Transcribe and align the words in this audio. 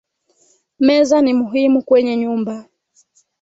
Meza 0.79 1.17
ni 1.21 1.33
muhimu 1.39 1.83
kwenye 1.83 2.17
nyumba 2.17 2.65